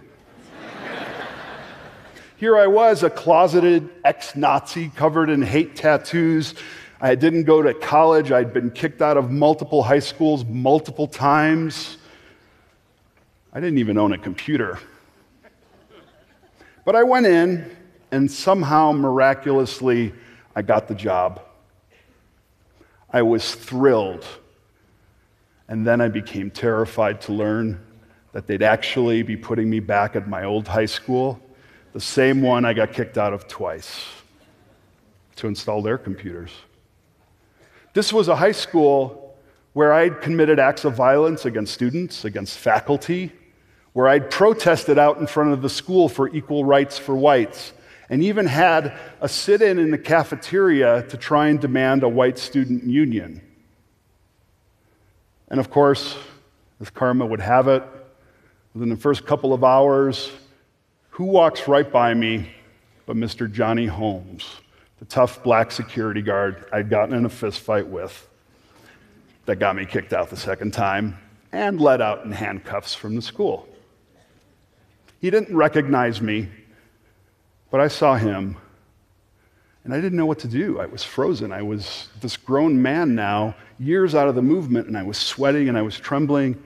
Here 2.38 2.58
I 2.58 2.68
was, 2.68 3.04
a 3.04 3.10
closeted 3.10 3.90
ex 4.04 4.36
Nazi 4.36 4.90
covered 4.90 5.30
in 5.30 5.42
hate 5.42 5.78
tattoos. 5.78 6.56
I 7.04 7.16
didn't 7.16 7.44
go 7.44 7.62
to 7.62 7.74
college. 7.74 8.32
I'd 8.32 8.54
been 8.54 8.72
kicked 8.72 9.02
out 9.02 9.18
of 9.18 9.30
multiple 9.30 9.84
high 9.84 10.00
schools 10.00 10.46
multiple 10.46 11.06
times. 11.06 11.98
I 13.52 13.60
didn't 13.60 13.78
even 13.80 13.98
own 13.98 14.14
a 14.14 14.18
computer. 14.18 14.80
But 16.86 16.96
I 16.96 17.04
went 17.04 17.26
in, 17.26 17.70
and 18.12 18.32
somehow, 18.32 18.94
miraculously, 18.94 20.14
I 20.56 20.62
got 20.62 20.88
the 20.88 20.96
job. 20.96 21.42
I 23.12 23.22
was 23.22 23.54
thrilled. 23.54 24.26
And 25.68 25.86
then 25.86 26.00
I 26.00 26.08
became 26.08 26.50
terrified 26.50 27.20
to 27.24 27.34
learn 27.34 27.86
that 28.32 28.48
they'd 28.48 28.64
actually 28.64 29.24
be 29.24 29.36
putting 29.36 29.70
me 29.70 29.82
back 29.82 30.16
at 30.16 30.30
my 30.30 30.46
old 30.46 30.70
high 30.70 30.86
school, 30.86 31.38
the 31.92 32.00
same 32.00 32.42
one 32.42 32.64
I 32.64 32.72
got 32.72 32.94
kicked 32.94 33.18
out 33.18 33.34
of 33.34 33.50
twice, 33.50 34.06
to 35.36 35.48
install 35.48 35.82
their 35.82 35.98
computers. 35.98 36.52
This 37.94 38.12
was 38.12 38.28
a 38.28 38.36
high 38.36 38.52
school 38.52 39.36
where 39.74 39.94
I'd 39.94 40.22
committed 40.22 40.60
acts 40.60 40.86
of 40.86 40.96
violence 40.96 41.46
against 41.46 41.74
students, 41.74 42.26
against 42.26 42.58
faculty, 42.58 43.32
where 43.94 44.08
I'd 44.08 44.30
protested 44.30 44.98
out 44.98 45.20
in 45.20 45.28
front 45.28 45.54
of 45.54 45.62
the 45.62 45.70
school 45.70 46.10
for 46.10 46.28
equal 46.30 46.66
rights 46.66 46.98
for 46.98 47.16
whites, 47.16 47.74
and 48.10 48.24
even 48.24 48.46
had 48.46 48.98
a 49.22 49.30
sit 49.30 49.62
in 49.62 49.80
in 49.80 49.92
the 49.92 49.98
cafeteria 49.98 51.04
to 51.04 51.18
try 51.18 51.48
and 51.48 51.60
demand 51.60 52.04
a 52.04 52.10
white 52.10 52.38
student 52.38 52.84
union. 52.84 53.42
And 55.48 55.60
of 55.60 55.70
course, 55.70 56.18
as 56.82 56.90
karma 56.90 57.26
would 57.26 57.40
have 57.40 57.68
it, 57.68 57.84
within 58.74 58.90
the 58.90 58.98
first 58.98 59.26
couple 59.26 59.54
of 59.54 59.64
hours, 59.64 60.32
who 61.12 61.26
walks 61.26 61.68
right 61.68 61.92
by 61.92 62.14
me 62.14 62.50
but 63.06 63.16
Mr. 63.16 63.52
Johnny 63.52 63.86
Holmes, 63.86 64.46
the 65.04 65.10
tough 65.10 65.44
black 65.44 65.70
security 65.70 66.22
guard 66.22 66.64
I'd 66.72 66.90
gotten 66.90 67.14
in 67.14 67.26
a 67.26 67.30
fist 67.30 67.60
fight 67.60 67.86
with 67.86 68.26
that 69.46 69.58
got 69.58 69.76
me 69.76 69.86
kicked 69.86 70.14
out 70.14 70.30
the 70.30 70.38
second 70.38 70.72
time 70.72 71.18
and 71.52 71.82
let 71.82 72.00
out 72.00 72.24
in 72.24 72.32
handcuffs 72.32 72.96
from 72.96 73.14
the 73.18 73.22
school. 73.22 73.68
He 75.20 75.30
didn't 75.30 75.54
recognize 75.54 76.22
me, 76.22 76.48
but 77.70 77.82
I 77.82 77.90
saw 77.90 78.16
him, 78.16 78.56
and 79.84 79.94
I 79.94 79.98
didn't 79.98 80.18
know 80.18 80.26
what 80.26 80.40
to 80.40 80.48
do. 80.48 80.80
I 80.80 80.86
was 80.86 81.04
frozen. 81.04 81.52
I 81.52 81.64
was 81.64 82.08
this 82.22 82.38
grown 82.38 82.82
man 82.82 83.14
now, 83.14 83.56
years 83.80 84.16
out 84.16 84.30
of 84.30 84.36
the 84.36 84.42
movement, 84.42 84.88
and 84.88 84.98
I 84.98 85.04
was 85.04 85.18
sweating 85.18 85.68
and 85.68 85.78
I 85.78 85.82
was 85.82 86.00
trembling. 86.00 86.64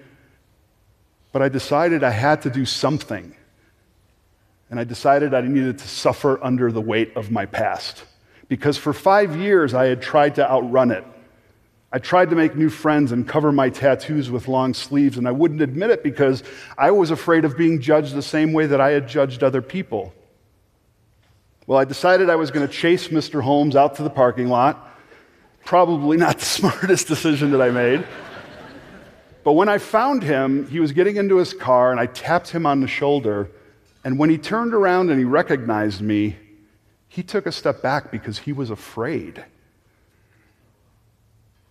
But 1.32 1.42
I 1.42 1.50
decided 1.50 2.04
I 2.04 2.12
had 2.12 2.44
to 2.44 2.52
do 2.52 2.66
something. 2.66 3.36
And 4.70 4.80
I 4.80 4.84
decided 4.84 5.34
I 5.34 5.42
needed 5.42 5.80
to 5.80 5.88
suffer 5.88 6.40
under 6.44 6.72
the 6.72 6.82
weight 6.82 7.18
of 7.18 7.32
my 7.32 7.48
past. 7.48 8.04
Because 8.48 8.78
for 8.78 8.94
five 8.94 9.36
years 9.36 9.74
I 9.74 9.86
had 9.86 10.02
tried 10.02 10.36
to 10.36 10.50
outrun 10.50 10.92
it. 10.92 11.04
I 11.92 12.00
tried 12.00 12.32
to 12.32 12.36
make 12.36 12.56
new 12.56 12.70
friends 12.70 13.14
and 13.14 13.28
cover 13.28 13.52
my 13.52 13.70
tattoos 13.70 14.30
with 14.30 14.50
long 14.50 14.74
sleeves, 14.74 15.18
and 15.18 15.28
I 15.28 15.32
wouldn't 15.32 15.62
admit 15.62 15.90
it 15.90 16.04
because 16.04 16.44
I 16.78 16.92
was 16.92 17.12
afraid 17.12 17.46
of 17.46 17.58
being 17.58 17.80
judged 17.80 18.14
the 18.14 18.22
same 18.22 18.52
way 18.52 18.66
that 18.66 18.82
I 18.82 18.92
had 18.92 19.08
judged 19.08 19.42
other 19.42 19.62
people. 19.62 20.14
Well, 21.66 21.80
I 21.80 21.86
decided 21.86 22.30
I 22.30 22.36
was 22.36 22.52
going 22.52 22.68
to 22.68 22.74
chase 22.74 23.08
Mr. 23.08 23.42
Holmes 23.42 23.76
out 23.76 23.96
to 23.96 24.04
the 24.04 24.10
parking 24.10 24.48
lot. 24.48 24.98
Probably 25.64 26.18
not 26.18 26.40
the 26.40 26.46
smartest 26.60 27.08
decision 27.08 27.52
that 27.52 27.62
I 27.62 27.70
made. 27.72 28.06
but 29.46 29.54
when 29.54 29.70
I 29.70 29.78
found 29.78 30.24
him, 30.24 30.68
he 30.68 30.82
was 30.82 30.92
getting 30.92 31.16
into 31.16 31.38
his 31.38 31.54
car, 31.54 31.92
and 31.92 32.02
I 32.02 32.08
tapped 32.08 32.50
him 32.50 32.66
on 32.66 32.82
the 32.82 32.88
shoulder. 32.88 33.50
And 34.04 34.20
when 34.20 34.30
he 34.30 34.38
turned 34.38 34.74
around 34.74 35.10
and 35.10 35.20
he 35.20 35.26
recognized 35.26 36.02
me, 36.02 36.36
he 37.18 37.24
took 37.24 37.48
a 37.48 37.52
step 37.52 37.82
back 37.82 38.12
because 38.12 38.38
he 38.38 38.54
was 38.54 38.70
afraid 38.70 39.44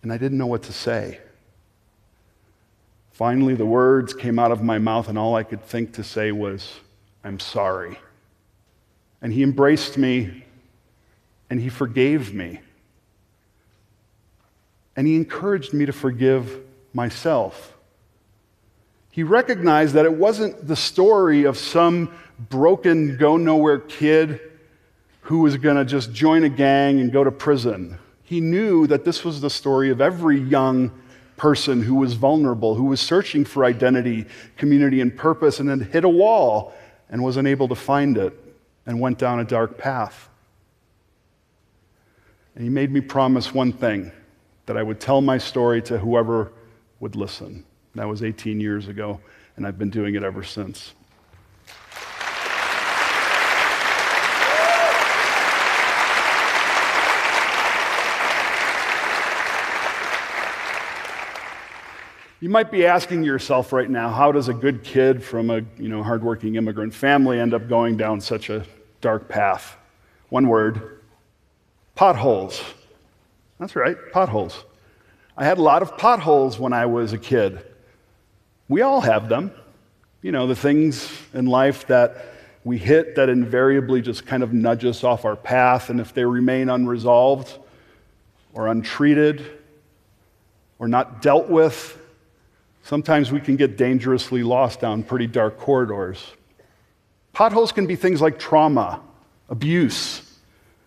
and 0.03 0.11
I 0.11 0.17
didn't 0.17 0.37
know 0.37 0.47
what 0.47 0.63
to 0.63 0.73
say. 0.73 1.21
Finally, 3.13 3.55
the 3.55 3.65
words 3.65 4.13
came 4.13 4.39
out 4.39 4.51
of 4.51 4.61
my 4.61 4.77
mouth, 4.77 5.07
and 5.07 5.17
all 5.17 5.35
I 5.35 5.43
could 5.43 5.63
think 5.63 5.93
to 5.93 6.03
say 6.03 6.33
was, 6.33 6.81
I'm 7.23 7.39
sorry. 7.39 7.97
And 9.21 9.31
he 9.31 9.41
embraced 9.41 9.97
me, 9.97 10.43
and 11.49 11.61
he 11.61 11.69
forgave 11.69 12.33
me. 12.33 12.59
And 14.97 15.07
he 15.07 15.15
encouraged 15.15 15.73
me 15.73 15.85
to 15.85 15.93
forgive 15.93 16.59
myself. 16.93 17.77
He 19.11 19.23
recognized 19.23 19.93
that 19.93 20.03
it 20.03 20.13
wasn't 20.13 20.67
the 20.67 20.75
story 20.75 21.45
of 21.45 21.57
some 21.57 22.13
broken, 22.49 23.15
go 23.15 23.37
nowhere 23.37 23.79
kid 23.79 24.41
who 25.27 25.39
was 25.39 25.57
going 25.57 25.75
to 25.75 25.83
just 25.83 26.13
join 26.13 26.45
a 26.45 26.49
gang 26.49 27.01
and 27.01 27.11
go 27.11 27.21
to 27.21 27.31
prison. 27.31 27.99
He 28.23 28.39
knew 28.39 28.87
that 28.87 29.03
this 29.03 29.25
was 29.25 29.41
the 29.41 29.49
story 29.49 29.89
of 29.89 29.99
every 29.99 30.39
young 30.39 30.89
person 31.35 31.81
who 31.81 31.95
was 31.95 32.13
vulnerable, 32.13 32.75
who 32.75 32.85
was 32.85 33.01
searching 33.01 33.43
for 33.43 33.65
identity, 33.65 34.25
community, 34.55 35.01
and 35.01 35.13
purpose, 35.13 35.59
and 35.59 35.67
then 35.67 35.81
hit 35.81 36.05
a 36.05 36.09
wall 36.09 36.73
and 37.09 37.21
was 37.21 37.35
unable 37.35 37.67
to 37.67 37.75
find 37.75 38.17
it 38.17 38.33
and 38.85 39.01
went 39.01 39.17
down 39.17 39.41
a 39.41 39.43
dark 39.43 39.77
path. 39.77 40.29
And 42.55 42.63
he 42.63 42.69
made 42.69 42.89
me 42.89 43.01
promise 43.01 43.53
one 43.53 43.73
thing 43.73 44.13
that 44.65 44.77
I 44.77 44.83
would 44.83 45.01
tell 45.01 45.19
my 45.19 45.37
story 45.37 45.81
to 45.83 45.97
whoever 45.97 46.53
would 47.01 47.17
listen. 47.17 47.65
That 47.95 48.07
was 48.07 48.23
18 48.23 48.61
years 48.61 48.87
ago, 48.87 49.19
and 49.57 49.67
I've 49.67 49.77
been 49.77 49.89
doing 49.89 50.15
it 50.15 50.23
ever 50.23 50.43
since. 50.43 50.93
You 62.39 62.49
might 62.49 62.69
be 62.69 62.85
asking 62.85 63.23
yourself 63.23 63.73
right 63.73 63.89
now, 63.89 64.09
how 64.09 64.31
does 64.31 64.47
a 64.47 64.53
good 64.53 64.83
kid 64.83 65.23
from 65.23 65.49
a 65.49 65.61
you 65.77 65.89
know, 65.89 66.03
hardworking 66.03 66.55
immigrant 66.55 66.93
family 66.93 67.39
end 67.39 67.55
up 67.55 67.67
going 67.67 67.97
down 67.97 68.21
such 68.21 68.51
a 68.51 68.63
dark 69.01 69.27
path? 69.27 69.75
One 70.29 70.47
word 70.47 70.99
potholes. 71.95 72.61
That's 73.59 73.75
right, 73.75 73.97
potholes. 74.11 74.65
I 75.35 75.45
had 75.45 75.57
a 75.57 75.63
lot 75.63 75.81
of 75.81 75.97
potholes 75.97 76.59
when 76.59 76.73
I 76.73 76.85
was 76.85 77.11
a 77.11 77.17
kid. 77.17 77.59
We 78.69 78.81
all 78.81 79.01
have 79.01 79.29
them. 79.29 79.51
You 80.21 80.31
know, 80.31 80.45
the 80.45 80.55
things 80.55 81.11
in 81.33 81.47
life 81.47 81.87
that 81.87 82.33
we 82.63 82.77
hit 82.77 83.15
that 83.15 83.29
invariably 83.29 84.01
just 84.01 84.27
kind 84.27 84.43
of 84.43 84.53
nudge 84.53 84.85
us 84.85 85.03
off 85.03 85.25
our 85.25 85.35
path, 85.35 85.89
and 85.89 85.99
if 85.99 86.13
they 86.13 86.25
remain 86.25 86.69
unresolved 86.69 87.57
or 88.53 88.67
untreated 88.67 89.43
or 90.77 90.87
not 90.87 91.23
dealt 91.23 91.49
with, 91.49 91.99
sometimes 92.87 93.33
we 93.33 93.41
can 93.41 93.57
get 93.57 93.75
dangerously 93.75 94.43
lost 94.43 94.79
down 94.79 95.03
pretty 95.03 95.27
dark 95.27 95.57
corridors. 95.57 96.25
Potholes 97.33 97.73
can 97.73 97.85
be 97.85 97.97
things 97.97 98.21
like 98.21 98.39
trauma, 98.39 99.01
abuse, 99.49 100.39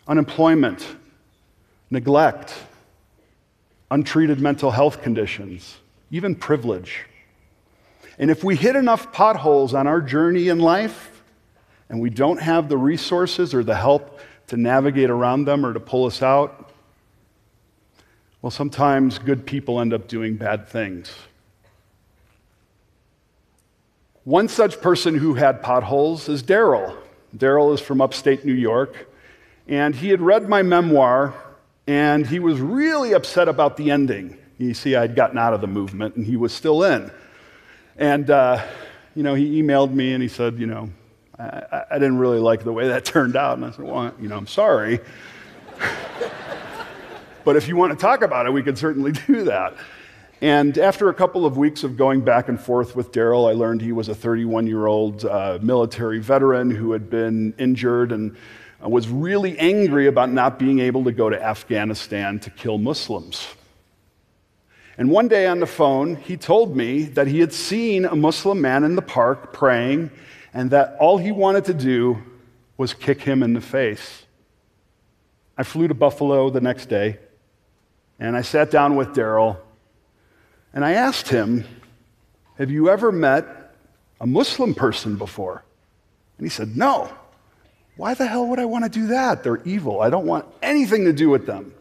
unemployment, 0.09 0.97
neglect, 1.90 2.54
untreated 3.90 4.40
mental 4.40 4.71
health 4.71 5.02
conditions, 5.02 5.76
even 6.11 6.35
privilege. 6.35 7.04
And 8.19 8.30
if 8.30 8.42
we 8.42 8.57
hit 8.57 8.76
enough 8.76 9.12
potholes 9.12 9.75
on 9.75 9.87
our 9.87 10.00
journey 10.00 10.49
in 10.49 10.59
life 10.59 11.23
and 11.90 12.00
we 12.00 12.09
don't 12.09 12.40
have 12.40 12.71
the 12.71 12.78
resources 12.78 13.52
or 13.52 13.62
the 13.62 13.76
help 13.76 14.21
to 14.47 14.57
navigate 14.57 15.11
around 15.11 15.45
them 15.45 15.66
or 15.66 15.75
to 15.75 15.80
pull 15.80 16.07
us 16.07 16.23
out, 16.23 16.71
well, 18.40 18.50
sometimes 18.50 19.19
good 19.19 19.45
people 19.45 19.80
end 19.80 19.92
up 19.92 20.09
doing 20.09 20.37
bad 20.37 20.66
things. 20.66 21.12
One 24.31 24.47
such 24.47 24.81
person 24.81 25.17
who 25.17 25.35
had 25.35 25.61
potholes 25.61 26.29
is 26.29 26.41
Daryl. 26.41 26.97
Daryl 27.37 27.75
is 27.75 27.81
from 27.81 28.01
upstate 28.01 28.45
New 28.45 28.55
York, 28.55 29.09
and 29.67 29.93
he 29.93 30.11
had 30.11 30.21
read 30.21 30.49
my 30.49 30.63
memoir, 30.63 31.35
and 31.89 32.25
he 32.25 32.39
was 32.39 32.61
really 32.61 33.13
upset 33.13 33.49
about 33.49 33.77
the 33.77 33.91
ending. 33.91 34.39
You 34.57 34.73
see, 34.73 34.95
I'd 34.95 35.17
gotten 35.17 35.37
out 35.37 35.53
of 35.53 35.61
the 35.61 35.67
movement, 35.67 36.15
and 36.15 36.25
he 36.25 36.37
was 36.37 36.53
still 36.53 36.85
in. 36.85 37.11
And, 37.97 38.31
uh, 38.31 38.65
you 39.17 39.25
know, 39.25 39.35
he 39.35 39.61
emailed 39.61 39.93
me 39.93 40.13
and 40.13 40.23
he 40.23 40.29
said, 40.29 40.61
you 40.61 40.67
know, 40.67 40.91
I, 41.37 41.83
I, 41.91 41.99
didn't 41.99 42.19
really 42.19 42.39
like 42.39 42.63
the 42.63 42.73
way 42.73 42.87
that 42.87 43.05
turned 43.17 43.35
out. 43.35 43.57
And 43.57 43.65
I 43.65 43.73
said, 43.73 43.85
well, 43.85 44.15
you 44.21 44.29
know, 44.29 44.37
I'm 44.37 44.47
sorry. 44.47 45.01
but 47.45 47.57
if 47.57 47.67
you 47.67 47.75
want 47.75 47.91
to 47.91 47.99
talk 47.99 48.23
about 48.23 48.47
it, 48.47 48.53
we 48.53 48.63
could 48.63 48.79
certainly 48.79 49.11
do 49.27 49.43
that. 49.43 49.75
And 50.43 50.79
after 50.79 51.11
a 51.11 51.15
couple 51.15 51.45
of 51.45 51.59
weeks 51.59 51.85
of 51.85 51.99
going 51.99 52.23
back 52.23 52.49
and 52.49 52.59
forth 52.59 52.97
with 52.97 53.13
Daryl, 53.13 53.49
I 53.49 53.53
learned 53.53 53.83
he 53.83 53.93
was 53.93 54.09
a 54.09 54.15
31 54.15 54.67
year 54.67 54.87
old 54.87 55.27
uh, 55.27 55.59
military 55.61 56.19
veteran 56.19 56.71
who 56.71 56.93
had 56.93 57.11
been 57.11 57.53
injured 57.59 58.11
and 58.11 58.35
uh, 58.83 58.89
was 58.89 59.07
really 59.09 59.59
angry 59.59 60.07
about 60.07 60.31
not 60.31 60.59
being 60.59 60.79
able 60.79 61.05
to 61.05 61.13
go 61.13 61.29
to 61.29 61.41
Afghanistan 61.43 62.41
to 62.41 62.51
kill 62.51 62.79
Muslims. 62.79 63.49
And 64.97 65.11
one 65.11 65.29
day 65.29 65.47
on 65.47 65.61
the 65.61 65.67
phone, 65.67 66.17
he 66.17 66.39
told 66.39 66.75
me 66.75 67.03
that 67.05 67.27
he 67.27 67.41
had 67.41 67.53
seen 67.53 68.07
a 68.07 68.17
Muslim 68.17 68.63
man 68.63 68.83
in 68.85 68.97
the 68.97 69.03
park 69.03 69.53
praying 69.53 70.11
and 70.55 70.71
that 70.71 70.97
all 70.99 71.19
he 71.19 71.33
wanted 71.33 71.67
to 71.67 71.75
do 71.75 72.19
was 72.79 72.95
kick 72.95 73.21
him 73.21 73.43
in 73.43 73.53
the 73.53 73.61
face. 73.61 74.25
I 75.59 75.65
flew 75.65 75.87
to 75.87 75.95
Buffalo 75.95 76.49
the 76.49 76.63
next 76.63 76.87
day 76.87 77.19
and 78.19 78.35
I 78.35 78.41
sat 78.41 78.71
down 78.71 78.97
with 78.97 79.09
Daryl 79.09 79.59
and 80.73 80.85
I 80.85 80.93
asked 80.93 81.29
him, 81.29 81.65
Have 82.59 82.71
you 82.71 82.89
ever 82.89 83.11
met 83.11 83.75
a 84.21 84.27
Muslim 84.27 84.75
person 84.75 85.17
before? 85.17 85.65
And 86.39 86.47
he 86.47 86.50
said, 86.50 86.77
No. 86.77 87.11
Why 87.97 88.15
the 88.15 88.27
hell 88.27 88.47
would 88.47 88.59
I 88.59 88.65
want 88.65 88.85
to 88.85 88.91
do 88.91 89.09
that? 89.09 89.43
They're 89.43 89.62
evil. 89.65 90.00
I 90.00 90.09
don't 90.09 90.27
want 90.27 90.47
anything 90.62 91.05
to 91.05 91.12
do 91.12 91.29
with 91.29 91.47
them. 91.47 91.75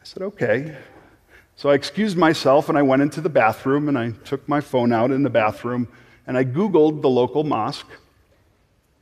I 0.00 0.04
said, 0.04 0.22
Okay. 0.22 0.76
So 1.56 1.70
I 1.70 1.74
excused 1.74 2.16
myself 2.16 2.68
and 2.68 2.76
I 2.76 2.82
went 2.82 3.02
into 3.02 3.20
the 3.20 3.28
bathroom 3.28 3.88
and 3.88 3.96
I 3.96 4.10
took 4.24 4.48
my 4.48 4.60
phone 4.60 4.92
out 4.92 5.12
in 5.12 5.22
the 5.22 5.30
bathroom 5.30 5.86
and 6.26 6.36
I 6.36 6.44
Googled 6.44 7.00
the 7.00 7.08
local 7.08 7.44
mosque. 7.44 7.86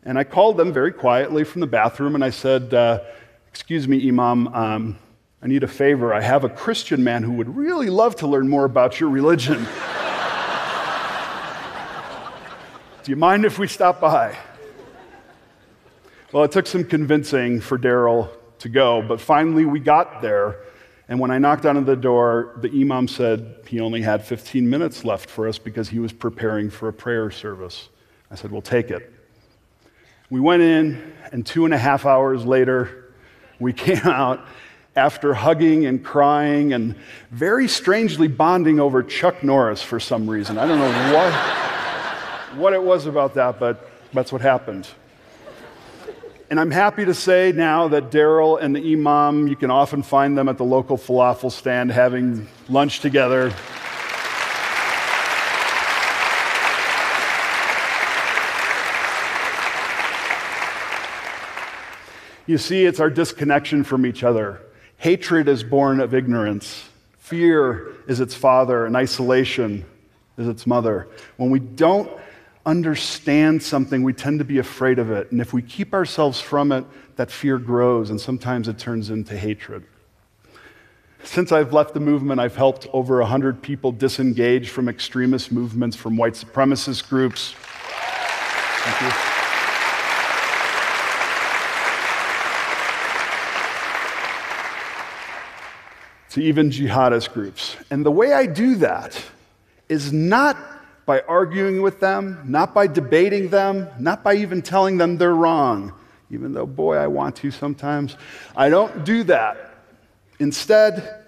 And 0.05 0.19
I 0.19 0.25
called 0.25 0.57
them 0.57 0.73
very 0.73 0.93
quietly 0.93 1.45
from 1.45 1.61
the 1.61 1.67
bathroom 1.67 2.15
and 2.15 2.23
I 2.23 2.31
said, 2.31 2.75
uh, 2.75 3.01
Excuse 3.49 3.87
me, 3.87 4.09
Imam, 4.09 4.49
um, 4.49 4.99
I 5.43 5.49
need 5.49 5.65
a 5.65 5.69
favor. 5.69 6.15
I 6.15 6.21
have 6.21 6.45
a 6.45 6.49
Christian 6.49 7.03
man 7.03 7.25
who 7.25 7.33
would 7.33 7.57
really 7.57 7.91
love 7.91 8.15
to 8.17 8.29
learn 8.29 8.49
more 8.49 8.65
about 8.65 9.01
your 9.01 9.11
religion. 9.11 9.67
Do 13.03 13.11
you 13.11 13.17
mind 13.17 13.45
if 13.45 13.59
we 13.59 13.67
stop 13.67 14.01
by? 14.01 14.39
Well, 16.31 16.45
it 16.45 16.53
took 16.53 16.69
some 16.69 16.85
convincing 16.85 17.61
for 17.61 17.77
Daryl 17.77 18.31
to 18.61 18.69
go, 18.69 19.03
but 19.03 19.21
finally 19.21 19.65
we 19.65 19.81
got 19.81 20.23
there. 20.23 20.61
And 21.09 21.19
when 21.19 21.33
I 21.33 21.39
knocked 21.39 21.67
on 21.67 21.85
the 21.85 21.97
door, 21.97 22.55
the 22.61 22.71
imam 22.71 23.09
said 23.09 23.57
he 23.67 23.81
only 23.81 24.01
had 24.01 24.25
15 24.25 24.71
minutes 24.71 25.05
left 25.05 25.29
for 25.29 25.49
us 25.49 25.59
because 25.59 25.89
he 25.89 25.99
was 25.99 26.13
preparing 26.13 26.71
for 26.71 26.87
a 26.87 26.93
prayer 26.93 27.33
service. 27.33 27.89
I 28.31 28.37
said, 28.37 28.53
We'll 28.53 28.63
take 28.63 28.93
it. 28.93 29.13
We 30.31 30.39
went 30.39 30.63
in, 30.63 31.13
and 31.33 31.45
two 31.45 31.65
and 31.65 31.75
a 31.75 31.79
half 31.79 32.07
hours 32.07 32.47
later, 32.47 33.13
we 33.59 33.73
came 33.75 34.07
out 34.07 34.47
after 34.95 35.33
hugging 35.33 35.87
and 35.87 36.05
crying 36.05 36.73
and 36.73 36.95
very 37.31 37.67
strangely 37.67 38.29
bonding 38.29 38.79
over 38.79 39.03
Chuck 39.03 39.43
Norris 39.43 39.83
for 39.83 39.99
some 39.99 40.29
reason. 40.29 40.59
I 40.59 40.67
don't 40.67 40.79
know 40.79 41.15
what, 41.15 42.59
what 42.59 42.73
it 42.75 42.83
was 42.83 43.07
about 43.07 43.35
that, 43.35 43.59
but 43.59 43.89
that's 44.13 44.31
what 44.31 44.43
happened. 44.43 44.87
And 46.51 46.61
I'm 46.61 46.71
happy 46.71 47.07
to 47.07 47.15
say 47.15 47.53
now 47.53 47.89
that 47.89 48.11
Daryl 48.11 48.61
and 48.61 48.77
the 48.77 48.93
Imam, 48.93 49.49
you 49.49 49.57
can 49.57 49.71
often 49.71 50.03
find 50.03 50.37
them 50.37 50.51
at 50.51 50.59
the 50.59 50.65
local 50.65 50.99
falafel 50.99 51.51
stand 51.51 51.91
having 51.91 52.47
lunch 52.69 53.01
together. 53.01 53.55
You 62.47 62.59
see, 62.59 62.85
it's 62.85 63.01
our 63.01 63.09
disconnection 63.09 63.85
from 63.85 64.05
each 64.05 64.23
other 64.23 64.61
Hatred 65.03 65.49
is 65.49 65.65
born 65.65 65.99
of 65.99 66.15
ignorance. 66.15 66.89
Fear 67.19 67.93
is 68.07 68.21
its 68.21 68.37
father, 68.37 68.87
and 68.87 68.95
isolation 68.95 69.85
is 70.39 70.47
its 70.47 70.65
mother. 70.65 71.09
When 71.39 71.51
we 71.51 71.59
don't 71.59 72.09
understand 72.65 73.65
something, 73.65 74.05
we 74.05 74.13
tend 74.13 74.39
to 74.39 74.45
be 74.45 74.59
afraid 74.59 75.01
of 75.01 75.11
it. 75.11 75.33
And 75.33 75.41
if 75.41 75.53
we 75.53 75.61
keep 75.61 75.93
ourselves 75.93 76.41
from 76.41 76.71
it, 76.71 76.85
that 77.17 77.33
fear 77.33 77.59
grows, 77.59 78.11
and 78.11 78.21
sometimes 78.21 78.69
it 78.69 78.79
turns 78.79 79.11
into 79.11 79.37
hatred. 79.37 79.83
Since 81.25 81.51
I've 81.51 81.73
left 81.73 81.95
the 81.95 82.01
movement, 82.01 82.39
I've 82.39 82.55
helped 82.55 82.87
over 82.93 83.19
100 83.19 83.61
people 83.61 83.91
disengage 83.91 84.69
from 84.69 84.89
extremist 84.89 85.51
movements, 85.51 85.97
from 85.97 86.17
white 86.17 86.35
supremacist 86.35 87.09
groups. 87.09 87.57
Thank 87.57 89.01
you. 89.01 89.32
To 96.33 96.43
even 96.43 96.71
jihadist 96.71 97.33
groups. 97.35 97.77
And 97.91 98.07
the 98.07 98.11
way 98.11 98.33
I 98.33 98.47
do 98.47 98.77
that 98.77 99.23
is 99.89 100.13
not 100.15 100.57
by 101.05 101.21
arguing 101.29 101.83
with 101.83 102.01
them, 102.01 102.43
not 102.47 102.73
by 102.73 102.87
debating 102.87 103.51
them, 103.51 103.89
not 103.99 104.25
by 104.25 104.37
even 104.37 104.63
telling 104.63 104.97
them 104.97 105.19
they're 105.19 105.35
wrong, 105.35 105.93
even 106.31 106.55
though, 106.55 106.65
boy, 106.65 106.97
I 106.97 107.07
want 107.07 107.37
to 107.37 107.51
sometimes. 107.51 108.17
I 108.57 108.71
don't 108.71 109.05
do 109.05 109.25
that. 109.25 109.75
Instead, 110.39 111.23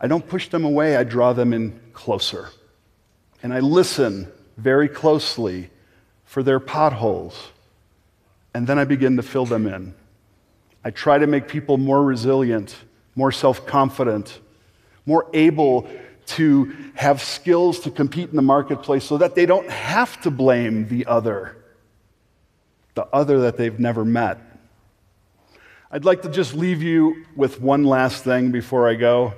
I 0.00 0.06
don't 0.06 0.26
push 0.26 0.48
them 0.48 0.64
away, 0.64 0.96
I 0.96 1.02
draw 1.02 1.32
them 1.32 1.52
in 1.52 1.80
closer. 1.92 2.50
And 3.42 3.52
I 3.52 3.58
listen 3.58 4.30
very 4.56 4.88
closely 4.88 5.70
for 6.24 6.44
their 6.44 6.60
potholes. 6.60 7.48
And 8.54 8.64
then 8.68 8.78
I 8.78 8.84
begin 8.84 9.16
to 9.16 9.24
fill 9.24 9.46
them 9.46 9.66
in. 9.66 9.92
I 10.84 10.90
try 10.90 11.18
to 11.18 11.26
make 11.26 11.48
people 11.48 11.78
more 11.78 12.04
resilient 12.04 12.76
more 13.16 13.32
self 13.32 13.66
confident, 13.66 14.38
more 15.04 15.28
able 15.34 15.88
to 16.26 16.76
have 16.94 17.22
skills 17.22 17.80
to 17.80 17.90
compete 17.90 18.30
in 18.30 18.36
the 18.36 18.42
marketplace 18.42 19.04
so 19.04 19.18
that 19.18 19.34
they 19.34 19.46
don't 19.46 19.70
have 19.70 20.20
to 20.22 20.30
blame 20.30 20.86
the 20.88 21.06
other, 21.06 21.56
the 22.94 23.06
other 23.06 23.40
that 23.40 23.56
they've 23.56 23.80
never 23.80 24.04
met. 24.04 24.38
I'd 25.90 26.04
like 26.04 26.22
to 26.22 26.28
just 26.28 26.54
leave 26.54 26.82
you 26.82 27.24
with 27.36 27.60
one 27.60 27.84
last 27.84 28.24
thing 28.24 28.50
before 28.50 28.88
I 28.88 28.94
go. 28.94 29.34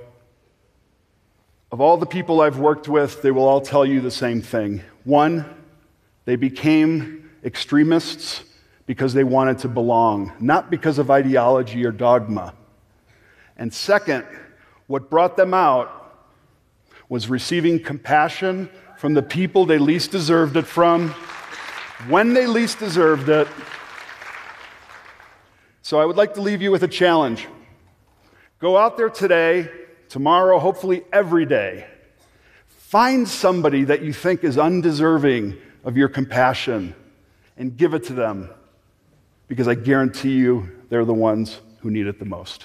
Of 1.70 1.82
all 1.82 1.98
the 1.98 2.06
people 2.06 2.40
I've 2.40 2.58
worked 2.58 2.88
with, 2.88 3.20
they 3.20 3.30
will 3.30 3.46
all 3.46 3.60
tell 3.60 3.84
you 3.84 4.00
the 4.00 4.10
same 4.10 4.40
thing. 4.40 4.82
One, 5.04 5.44
they 6.24 6.36
became 6.36 7.30
extremists 7.44 8.42
because 8.86 9.12
they 9.12 9.24
wanted 9.24 9.58
to 9.58 9.68
belong, 9.68 10.32
not 10.40 10.70
because 10.70 10.98
of 10.98 11.10
ideology 11.10 11.84
or 11.84 11.92
dogma. 11.92 12.54
And 13.58 13.74
second, 13.74 14.24
what 14.86 15.10
brought 15.10 15.36
them 15.36 15.52
out 15.52 15.94
was 17.08 17.28
receiving 17.28 17.82
compassion 17.82 18.70
from 18.96 19.14
the 19.14 19.22
people 19.22 19.66
they 19.66 19.78
least 19.78 20.10
deserved 20.10 20.56
it 20.56 20.66
from, 20.66 21.10
when 22.08 22.34
they 22.34 22.46
least 22.46 22.78
deserved 22.78 23.28
it. 23.28 23.48
So 25.82 26.00
I 26.00 26.04
would 26.04 26.16
like 26.16 26.34
to 26.34 26.40
leave 26.40 26.62
you 26.62 26.70
with 26.70 26.82
a 26.82 26.88
challenge. 26.88 27.46
Go 28.58 28.76
out 28.76 28.96
there 28.96 29.08
today, 29.08 29.70
tomorrow, 30.08 30.58
hopefully 30.58 31.04
every 31.12 31.46
day. 31.46 31.86
Find 32.66 33.28
somebody 33.28 33.84
that 33.84 34.02
you 34.02 34.12
think 34.12 34.44
is 34.44 34.58
undeserving 34.58 35.56
of 35.84 35.96
your 35.96 36.08
compassion 36.08 36.94
and 37.56 37.76
give 37.76 37.94
it 37.94 38.04
to 38.04 38.12
them 38.12 38.50
because 39.46 39.68
I 39.68 39.74
guarantee 39.74 40.36
you 40.36 40.68
they're 40.88 41.04
the 41.04 41.14
ones 41.14 41.60
who 41.80 41.90
need 41.90 42.06
it 42.06 42.18
the 42.18 42.24
most. 42.24 42.64